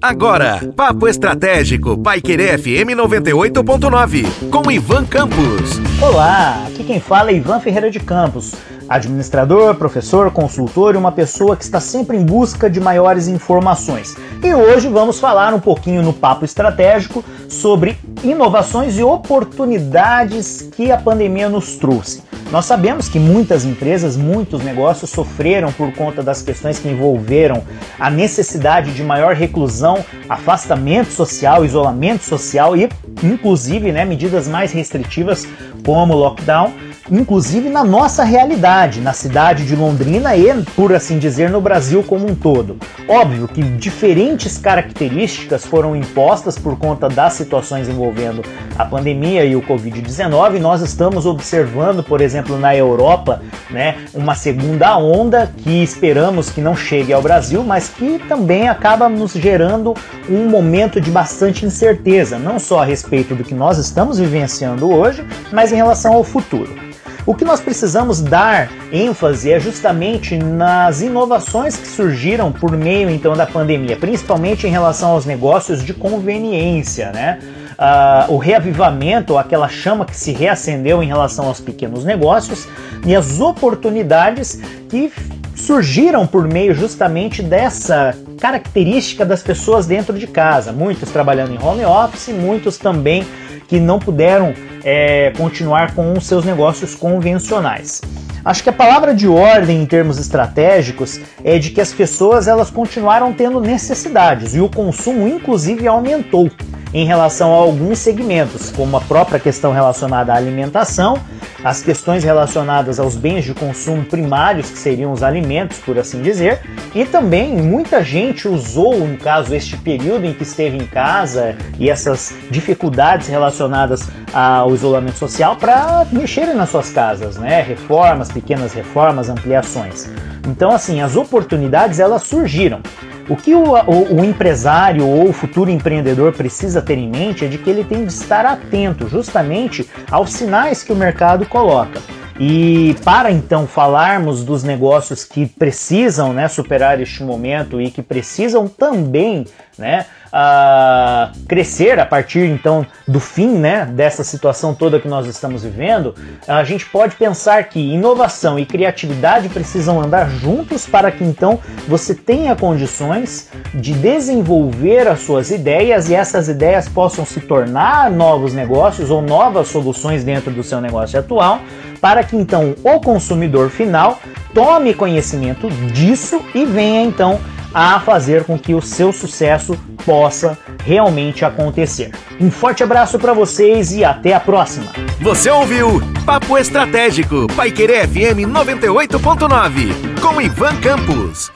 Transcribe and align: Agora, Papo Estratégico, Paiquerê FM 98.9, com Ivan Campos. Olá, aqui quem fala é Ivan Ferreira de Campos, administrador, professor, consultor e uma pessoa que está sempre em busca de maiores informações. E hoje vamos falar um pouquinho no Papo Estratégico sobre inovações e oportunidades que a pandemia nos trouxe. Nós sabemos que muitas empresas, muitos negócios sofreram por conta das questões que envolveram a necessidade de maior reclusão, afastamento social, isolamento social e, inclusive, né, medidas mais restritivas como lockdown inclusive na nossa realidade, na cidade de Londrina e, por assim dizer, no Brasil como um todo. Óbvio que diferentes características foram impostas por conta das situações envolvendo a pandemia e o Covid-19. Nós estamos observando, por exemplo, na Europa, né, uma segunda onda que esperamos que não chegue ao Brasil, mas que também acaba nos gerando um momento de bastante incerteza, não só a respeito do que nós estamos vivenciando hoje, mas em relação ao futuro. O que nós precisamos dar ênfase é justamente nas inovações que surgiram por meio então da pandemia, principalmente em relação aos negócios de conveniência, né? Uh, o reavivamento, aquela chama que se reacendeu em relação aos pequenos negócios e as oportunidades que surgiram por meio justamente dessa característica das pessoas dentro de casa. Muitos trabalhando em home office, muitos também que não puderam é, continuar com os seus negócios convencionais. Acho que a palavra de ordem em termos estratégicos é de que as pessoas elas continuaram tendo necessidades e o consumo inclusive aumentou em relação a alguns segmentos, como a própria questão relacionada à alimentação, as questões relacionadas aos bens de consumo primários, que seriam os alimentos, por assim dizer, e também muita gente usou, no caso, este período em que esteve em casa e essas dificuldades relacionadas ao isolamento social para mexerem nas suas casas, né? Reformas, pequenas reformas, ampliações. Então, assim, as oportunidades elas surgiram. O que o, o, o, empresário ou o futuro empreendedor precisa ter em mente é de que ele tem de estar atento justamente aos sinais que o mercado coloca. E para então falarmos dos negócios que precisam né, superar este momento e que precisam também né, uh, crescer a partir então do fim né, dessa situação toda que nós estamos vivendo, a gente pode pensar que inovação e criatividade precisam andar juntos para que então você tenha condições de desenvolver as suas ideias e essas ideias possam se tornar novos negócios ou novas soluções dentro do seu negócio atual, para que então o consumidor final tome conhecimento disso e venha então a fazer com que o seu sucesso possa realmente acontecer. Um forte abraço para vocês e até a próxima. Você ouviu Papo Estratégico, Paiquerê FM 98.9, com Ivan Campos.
Agora, 0.00 0.72
Papo 0.76 1.08
Estratégico, 1.08 1.96
Paiquerê 1.98 2.58
FM 2.58 2.94
98.9, 2.96 4.50
com 4.50 4.70
Ivan 4.70 5.04
Campos. 5.04 5.80
Olá, 6.00 6.64
aqui 6.66 6.84
quem 6.84 7.00
fala 7.00 7.30
é 7.30 7.34
Ivan 7.34 7.60
Ferreira 7.60 7.90
de 7.90 8.00
Campos, 8.00 8.54
administrador, 8.88 9.74
professor, 9.74 10.30
consultor 10.30 10.94
e 10.94 10.98
uma 10.98 11.12
pessoa 11.12 11.56
que 11.56 11.64
está 11.64 11.80
sempre 11.80 12.16
em 12.16 12.24
busca 12.24 12.68
de 12.68 12.80
maiores 12.80 13.28
informações. 13.28 14.16
E 14.42 14.54
hoje 14.54 14.88
vamos 14.88 15.18
falar 15.18 15.54
um 15.54 15.60
pouquinho 15.60 16.02
no 16.02 16.12
Papo 16.12 16.44
Estratégico 16.44 17.24
sobre 17.48 17.98
inovações 18.22 18.98
e 18.98 19.02
oportunidades 19.02 20.62
que 20.62 20.90
a 20.90 20.98
pandemia 20.98 21.48
nos 21.48 21.76
trouxe. 21.76 22.22
Nós 22.50 22.66
sabemos 22.66 23.08
que 23.08 23.18
muitas 23.18 23.64
empresas, 23.64 24.16
muitos 24.16 24.62
negócios 24.62 25.10
sofreram 25.10 25.72
por 25.72 25.92
conta 25.92 26.22
das 26.22 26.42
questões 26.42 26.78
que 26.78 26.88
envolveram 26.88 27.64
a 27.98 28.10
necessidade 28.10 28.92
de 28.92 29.02
maior 29.02 29.34
reclusão, 29.34 30.04
afastamento 30.28 31.10
social, 31.10 31.64
isolamento 31.64 32.22
social 32.22 32.76
e, 32.76 32.88
inclusive, 33.22 33.90
né, 33.90 34.04
medidas 34.04 34.46
mais 34.46 34.72
restritivas 34.72 35.46
como 35.84 36.14
lockdown 36.14 36.72
inclusive 37.10 37.68
na 37.68 37.84
nossa 37.84 38.24
realidade, 38.24 39.00
na 39.00 39.12
cidade 39.12 39.66
de 39.66 39.76
Londrina 39.76 40.36
e, 40.36 40.62
por 40.76 40.94
assim 40.94 41.18
dizer, 41.18 41.50
no 41.50 41.60
Brasil 41.60 42.02
como 42.02 42.26
um 42.30 42.34
todo. 42.34 42.76
Óbvio 43.08 43.48
que 43.48 43.62
diferentes 43.62 44.58
características 44.58 45.64
foram 45.64 45.94
impostas 45.94 46.58
por 46.58 46.78
conta 46.78 47.08
das 47.08 47.34
situações 47.34 47.88
envolvendo 47.88 48.42
a 48.78 48.84
pandemia 48.84 49.44
e 49.44 49.54
o 49.54 49.62
Covid-19. 49.62 50.58
Nós 50.58 50.80
estamos 50.80 51.26
observando, 51.26 52.02
por 52.02 52.20
exemplo, 52.20 52.58
na 52.58 52.74
Europa, 52.74 53.42
né, 53.70 53.96
uma 54.14 54.34
segunda 54.34 54.96
onda 54.96 55.52
que 55.58 55.82
esperamos 55.82 56.50
que 56.50 56.60
não 56.60 56.76
chegue 56.76 57.12
ao 57.12 57.22
Brasil, 57.22 57.62
mas 57.62 57.88
que 57.88 58.18
também 58.28 58.68
acaba 58.68 59.08
nos 59.08 59.32
gerando 59.32 59.94
um 60.28 60.48
momento 60.48 61.00
de 61.00 61.10
bastante 61.10 61.66
incerteza, 61.66 62.38
não 62.38 62.58
só 62.58 62.80
a 62.80 62.84
respeito 62.84 63.34
do 63.34 63.44
que 63.44 63.54
nós 63.54 63.78
estamos 63.78 64.18
vivenciando 64.18 64.90
hoje, 64.90 65.24
mas 65.52 65.72
em 65.72 65.76
relação 65.76 66.14
ao 66.14 66.24
futuro. 66.24 66.93
O 67.26 67.34
que 67.34 67.44
nós 67.44 67.58
precisamos 67.58 68.20
dar 68.20 68.70
ênfase 68.92 69.50
é 69.50 69.58
justamente 69.58 70.36
nas 70.36 71.00
inovações 71.00 71.74
que 71.74 71.88
surgiram 71.88 72.52
por 72.52 72.72
meio 72.76 73.08
então 73.08 73.32
da 73.32 73.46
pandemia, 73.46 73.96
principalmente 73.96 74.66
em 74.66 74.70
relação 74.70 75.12
aos 75.12 75.24
negócios 75.24 75.82
de 75.82 75.94
conveniência, 75.94 77.10
né? 77.12 77.38
Uh, 77.78 78.34
o 78.34 78.36
reavivamento, 78.36 79.38
aquela 79.38 79.68
chama 79.68 80.04
que 80.04 80.14
se 80.14 80.32
reacendeu 80.32 81.02
em 81.02 81.06
relação 81.06 81.46
aos 81.46 81.60
pequenos 81.60 82.04
negócios 82.04 82.68
e 83.06 83.16
as 83.16 83.40
oportunidades 83.40 84.60
que 84.88 85.10
surgiram 85.56 86.26
por 86.26 86.46
meio 86.46 86.74
justamente 86.74 87.42
dessa 87.42 88.14
característica 88.38 89.24
das 89.24 89.42
pessoas 89.42 89.86
dentro 89.86 90.18
de 90.18 90.26
casa. 90.26 90.72
Muitos 90.72 91.10
trabalhando 91.10 91.54
em 91.54 91.58
home 91.58 91.84
office, 91.84 92.28
muitos 92.28 92.76
também 92.76 93.26
que 93.68 93.80
não 93.80 93.98
puderam 93.98 94.54
é, 94.84 95.32
continuar 95.36 95.94
com 95.94 96.12
os 96.12 96.26
seus 96.26 96.44
negócios 96.44 96.94
convencionais. 96.94 98.00
Acho 98.44 98.62
que 98.62 98.68
a 98.68 98.74
palavra 98.74 99.14
de 99.14 99.26
ordem 99.26 99.82
em 99.82 99.86
termos 99.86 100.18
estratégicos 100.18 101.18
é 101.42 101.58
de 101.58 101.70
que 101.70 101.80
as 101.80 101.94
pessoas 101.94 102.46
elas 102.46 102.70
continuaram 102.70 103.32
tendo 103.32 103.58
necessidades 103.58 104.54
e 104.54 104.60
o 104.60 104.68
consumo 104.68 105.26
inclusive 105.26 105.88
aumentou 105.88 106.50
em 106.92 107.06
relação 107.06 107.52
a 107.52 107.56
alguns 107.56 107.98
segmentos, 107.98 108.70
como 108.70 108.96
a 108.96 109.00
própria 109.00 109.40
questão 109.40 109.72
relacionada 109.72 110.32
à 110.32 110.36
alimentação, 110.36 111.18
as 111.64 111.82
questões 111.82 112.22
relacionadas 112.22 113.00
aos 113.00 113.16
bens 113.16 113.44
de 113.44 113.54
consumo 113.54 114.04
primários, 114.04 114.70
que 114.70 114.78
seriam 114.78 115.10
os 115.10 115.22
alimentos, 115.22 115.78
por 115.78 115.98
assim 115.98 116.20
dizer, 116.20 116.60
e 116.94 117.06
também 117.06 117.56
muita 117.56 118.04
gente 118.04 118.46
usou, 118.46 118.98
no 118.98 119.16
caso, 119.16 119.54
este 119.54 119.76
período 119.78 120.26
em 120.26 120.34
que 120.34 120.42
esteve 120.42 120.76
em 120.76 120.86
casa 120.86 121.56
e 121.78 121.88
essas 121.88 122.34
dificuldades 122.50 123.28
relacionadas 123.28 124.06
ao 124.34 124.74
isolamento 124.74 125.16
social 125.16 125.54
para 125.54 126.04
mexerem 126.10 126.56
nas 126.56 126.70
suas 126.70 126.90
casas, 126.90 127.36
né? 127.36 127.62
Reformas, 127.62 128.32
pequenas 128.32 128.72
reformas, 128.72 129.28
ampliações. 129.28 130.10
Então, 130.48 130.72
assim, 130.72 131.00
as 131.00 131.14
oportunidades 131.14 132.00
elas 132.00 132.24
surgiram. 132.24 132.80
O 133.28 133.36
que 133.36 133.54
o, 133.54 133.62
o, 133.62 134.20
o, 134.20 134.24
empresário 134.24 135.06
ou 135.06 135.28
o 135.28 135.32
futuro 135.32 135.70
empreendedor 135.70 136.32
precisa 136.32 136.82
ter 136.82 136.98
em 136.98 137.08
mente 137.08 137.44
é 137.44 137.48
de 137.48 137.56
que 137.56 137.70
ele 137.70 137.84
tem 137.84 138.04
de 138.04 138.12
estar 138.12 138.44
atento 138.44 139.08
justamente 139.08 139.88
aos 140.10 140.30
sinais 140.32 140.82
que 140.82 140.92
o 140.92 140.96
mercado 140.96 141.46
coloca. 141.46 142.02
E 142.38 142.96
para 143.04 143.30
então 143.30 143.66
falarmos 143.66 144.44
dos 144.44 144.64
negócios 144.64 145.24
que 145.24 145.46
precisam 145.46 146.32
né, 146.32 146.48
superar 146.48 147.00
este 147.00 147.22
momento 147.22 147.80
e 147.80 147.90
que 147.90 148.02
precisam 148.02 148.66
também 148.66 149.46
né, 149.78 150.06
uh, 150.34 151.32
crescer 151.46 152.00
a 152.00 152.04
partir 152.04 152.46
então 152.46 152.84
do 153.06 153.20
fim 153.20 153.48
né, 153.56 153.86
dessa 153.86 154.24
situação 154.24 154.74
toda 154.74 154.98
que 154.98 155.06
nós 155.06 155.26
estamos 155.26 155.62
vivendo, 155.62 156.14
a 156.48 156.64
gente 156.64 156.86
pode 156.86 157.14
pensar 157.14 157.64
que 157.64 157.78
inovação 157.78 158.58
e 158.58 158.66
criatividade 158.66 159.48
precisam 159.48 160.00
andar 160.00 160.28
juntos 160.28 160.86
para 160.86 161.10
que 161.12 161.22
então 161.22 161.60
você 161.86 162.14
tenha 162.14 162.56
condições 162.56 163.48
de 163.72 163.94
desenvolver 163.94 165.06
as 165.06 165.20
suas 165.20 165.50
ideias 165.50 166.08
e 166.08 166.14
essas 166.14 166.48
ideias 166.48 166.88
possam 166.88 167.24
se 167.24 167.40
tornar 167.40 168.10
novos 168.10 168.52
negócios 168.52 169.10
ou 169.10 169.22
novas 169.22 169.68
soluções 169.68 170.24
dentro 170.24 170.50
do 170.50 170.62
seu 170.62 170.80
negócio 170.80 171.18
atual, 171.18 171.60
para 172.00 172.24
que 172.24 172.36
então 172.36 172.74
o 172.82 173.00
consumidor 173.00 173.70
final 173.70 174.18
tome 174.52 174.94
conhecimento 174.94 175.68
disso 175.92 176.42
e 176.54 176.64
venha 176.64 177.02
então 177.02 177.40
a 177.74 177.98
fazer 177.98 178.44
com 178.44 178.58
que 178.58 178.72
o 178.72 178.80
seu 178.80 179.12
sucesso 179.12 179.76
possa 180.06 180.56
realmente 180.84 181.44
acontecer. 181.44 182.12
Um 182.40 182.50
forte 182.50 182.82
abraço 182.82 183.18
para 183.18 183.32
vocês 183.32 183.92
e 183.92 184.04
até 184.04 184.32
a 184.32 184.40
próxima. 184.40 184.92
Você 185.20 185.50
ouviu 185.50 186.00
Papo 186.24 186.56
Estratégico, 186.56 187.46
Paiquerê 187.56 188.06
FM 188.06 188.46
98.9, 188.48 190.20
com 190.20 190.40
Ivan 190.40 190.76
Campos. 190.80 191.53